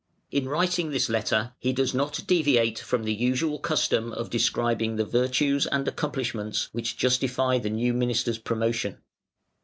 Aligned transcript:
In 0.31 0.49
writing 0.49 0.89
this 0.89 1.09
letter, 1.09 1.53
he 1.59 1.73
does 1.73 1.93
not 1.93 2.23
deviate 2.25 2.79
from 2.79 3.03
the 3.03 3.13
usual 3.13 3.59
custom 3.59 4.11
of 4.13 4.31
describing 4.31 4.95
the 4.95 5.05
virtues 5.05 5.67
and 5.67 5.87
accomplishments 5.87 6.69
which 6.71 6.97
justify 6.97 7.59
the 7.59 7.69
new 7.69 7.93
minister's 7.93 8.39
promotion. 8.39 8.97